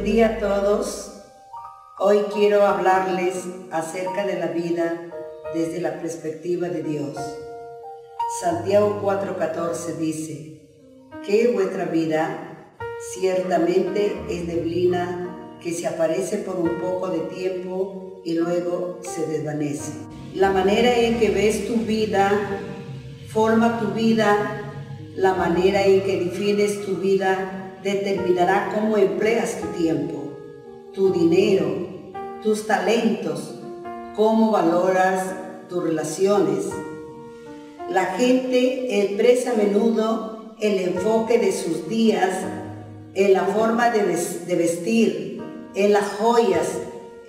día 0.00 0.26
a 0.26 0.38
todos. 0.38 1.12
Hoy 1.98 2.18
quiero 2.32 2.66
hablarles 2.66 3.44
acerca 3.70 4.26
de 4.26 4.38
la 4.38 4.48
vida 4.48 5.12
desde 5.54 5.80
la 5.80 6.00
perspectiva 6.00 6.68
de 6.68 6.82
Dios. 6.82 7.16
Santiago 8.40 9.00
4:14 9.02 9.96
dice, 9.96 10.60
que 11.26 11.48
vuestra 11.48 11.86
vida 11.86 12.68
ciertamente 13.14 14.16
es 14.28 14.44
neblina 14.46 15.56
que 15.62 15.72
se 15.72 15.86
aparece 15.86 16.38
por 16.38 16.56
un 16.56 16.80
poco 16.80 17.08
de 17.08 17.20
tiempo 17.20 18.20
y 18.24 18.34
luego 18.34 19.00
se 19.02 19.26
desvanece. 19.26 19.92
La 20.34 20.50
manera 20.50 20.94
en 20.96 21.18
que 21.18 21.30
ves 21.30 21.66
tu 21.66 21.76
vida 21.76 22.30
forma 23.28 23.80
tu 23.80 23.88
vida, 23.88 24.72
la 25.14 25.34
manera 25.34 25.84
en 25.84 26.02
que 26.02 26.24
defines 26.24 26.84
tu 26.84 26.96
vida 26.96 27.63
determinará 27.84 28.72
cómo 28.74 28.96
empleas 28.96 29.60
tu 29.60 29.68
tiempo, 29.78 30.32
tu 30.94 31.12
dinero, 31.12 31.86
tus 32.42 32.66
talentos, 32.66 33.54
cómo 34.16 34.50
valoras 34.50 35.26
tus 35.68 35.84
relaciones. 35.84 36.70
La 37.90 38.06
gente 38.06 39.02
expresa 39.02 39.52
a 39.52 39.56
menudo 39.56 40.54
el 40.60 40.78
enfoque 40.78 41.38
de 41.38 41.52
sus 41.52 41.86
días 41.88 42.30
en 43.14 43.34
la 43.34 43.44
forma 43.44 43.90
de 43.90 44.56
vestir, 44.56 45.42
en 45.74 45.92
las 45.92 46.08
joyas, 46.14 46.78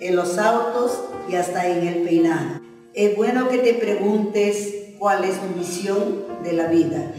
en 0.00 0.16
los 0.16 0.38
autos 0.38 0.98
y 1.30 1.34
hasta 1.34 1.68
en 1.68 1.86
el 1.86 2.02
peinado. 2.02 2.60
Es 2.94 3.14
bueno 3.14 3.48
que 3.50 3.58
te 3.58 3.74
preguntes 3.74 4.74
cuál 4.98 5.24
es 5.24 5.38
tu 5.38 5.58
misión 5.58 6.24
de 6.42 6.54
la 6.54 6.68
vida 6.68 7.12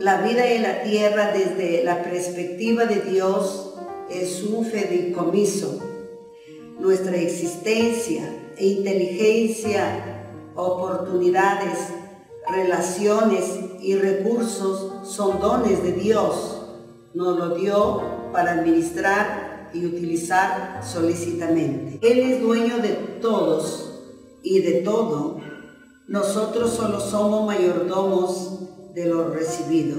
la 0.00 0.22
vida 0.22 0.46
en 0.46 0.62
la 0.62 0.82
tierra 0.82 1.30
desde 1.30 1.84
la 1.84 2.02
perspectiva 2.02 2.86
de 2.86 3.02
Dios 3.02 3.74
es 4.08 4.42
un 4.44 4.64
fedicomiso. 4.64 5.78
Nuestra 6.78 7.16
existencia, 7.16 8.22
inteligencia, 8.58 10.22
oportunidades, 10.54 11.78
relaciones 12.50 13.44
y 13.82 13.94
recursos 13.94 15.06
son 15.06 15.38
dones 15.38 15.82
de 15.82 15.92
Dios. 15.92 16.62
Nos 17.12 17.38
lo 17.38 17.54
dio 17.56 18.00
para 18.32 18.52
administrar 18.52 19.70
y 19.74 19.84
utilizar 19.84 20.80
solícitamente. 20.82 21.98
Él 22.00 22.20
es 22.20 22.40
dueño 22.40 22.78
de 22.78 22.94
todos 23.20 24.00
y 24.42 24.62
de 24.62 24.80
todo. 24.80 25.42
Nosotros 26.08 26.70
solo 26.70 27.00
somos 27.00 27.46
mayordomos 27.46 28.60
de 28.94 29.06
lo 29.06 29.30
recibido. 29.30 29.98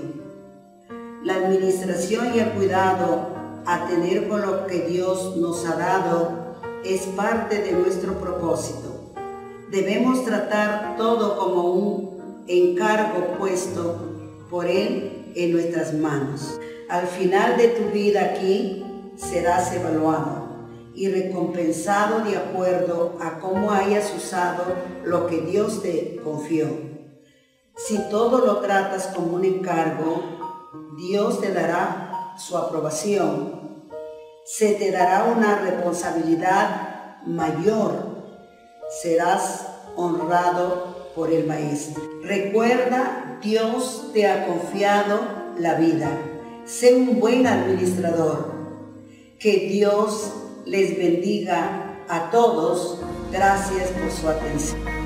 La 1.24 1.36
administración 1.36 2.36
y 2.36 2.40
el 2.40 2.52
cuidado 2.52 3.28
a 3.66 3.88
tener 3.88 4.28
con 4.28 4.42
lo 4.42 4.66
que 4.66 4.82
Dios 4.82 5.38
nos 5.38 5.66
ha 5.66 5.76
dado 5.76 6.56
es 6.84 7.02
parte 7.16 7.62
de 7.62 7.74
nuestro 7.74 8.14
propósito. 8.16 9.14
Debemos 9.70 10.26
tratar 10.26 10.98
todo 10.98 11.38
como 11.38 11.74
un 11.74 12.44
encargo 12.48 13.38
puesto 13.38 13.98
por 14.50 14.66
Él 14.66 15.32
en 15.36 15.54
nuestras 15.54 15.94
manos. 15.94 16.60
Al 16.90 17.08
final 17.08 17.58
de 17.58 17.70
tu 17.70 17.92
vida 17.92 18.34
aquí 18.34 18.84
serás 19.16 19.74
evaluado 19.74 20.42
y 20.94 21.08
recompensado 21.08 22.26
de 22.26 22.36
acuerdo 22.36 23.18
a 23.22 23.40
cómo 23.40 23.72
hayas 23.72 24.14
usado 24.16 24.64
lo 25.06 25.28
que 25.28 25.40
Dios 25.42 25.82
te 25.82 26.20
confió. 26.24 26.68
Si 27.76 27.98
todo 28.10 28.46
lo 28.46 28.58
tratas 28.58 29.08
como 29.08 29.36
un 29.36 29.46
encargo, 29.46 30.24
Dios 30.98 31.42
te 31.42 31.54
dará 31.54 32.34
su 32.38 32.58
aprobación. 32.58 33.88
Se 34.46 34.74
te 34.74 34.92
dará 34.92 35.26
una 35.26 35.60
responsabilidad 35.60 37.22
mayor. 37.26 37.94
Serás 39.02 39.68
honrado 39.96 41.12
por 41.16 41.32
el 41.32 41.48
Maestro. 41.48 42.04
Recuerda, 42.24 43.40
Dios 43.42 44.12
te 44.14 44.28
ha 44.28 44.46
confiado 44.46 45.20
la 45.58 45.76
vida. 45.76 46.10
Sé 46.66 46.96
un 46.96 47.20
buen 47.20 47.48
administrador. 47.48 48.52
Que 49.40 49.68
Dios 49.70 50.32
les 50.66 50.98
bendiga 50.98 52.04
a 52.08 52.30
todos. 52.30 53.00
Gracias 53.32 53.90
por 53.90 54.12
su 54.12 54.28
atención. 54.28 55.01